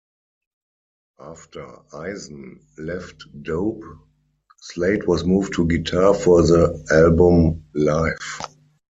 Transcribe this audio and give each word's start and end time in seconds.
After 1.19 1.77
Eisen 1.93 2.59
left 2.79 3.27
Dope, 3.43 3.83
Slade 4.59 5.05
was 5.05 5.25
moved 5.25 5.53
to 5.53 5.67
guitar 5.67 6.15
for 6.15 6.41
the 6.41 6.83
album 6.91 7.63
"Life". 7.75 8.41